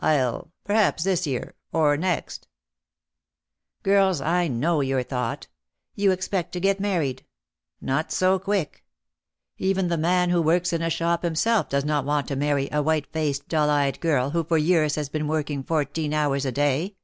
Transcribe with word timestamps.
I'll— 0.00 0.52
perhaps 0.66 1.02
this 1.04 1.26
year, 1.26 1.54
or 1.72 1.96
next.' 1.96 2.46
Girls, 3.82 4.20
I 4.20 4.46
know 4.46 4.82
your 4.82 5.02
thought. 5.02 5.48
You 5.94 6.10
expect 6.10 6.52
to 6.52 6.60
get 6.60 6.78
married! 6.78 7.24
Not 7.80 8.12
so 8.12 8.38
quick! 8.38 8.84
Even 9.56 9.88
the 9.88 9.96
man 9.96 10.28
who 10.28 10.42
works 10.42 10.74
in 10.74 10.82
a 10.82 10.90
shop 10.90 11.22
himself 11.22 11.70
does 11.70 11.86
not 11.86 12.04
want 12.04 12.28
to 12.28 12.36
marry 12.36 12.68
a 12.70 12.82
white 12.82 13.10
faced 13.14 13.48
dull 13.48 13.70
eyed 13.70 13.98
girl 14.00 14.28
who 14.32 14.44
for 14.44 14.58
years 14.58 14.96
has 14.96 15.08
been 15.08 15.26
working 15.26 15.62
fourteen 15.64 16.12
hours 16.12 16.44
a 16.44 16.52
day. 16.52 16.96